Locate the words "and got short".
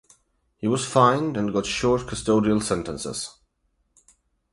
1.37-2.07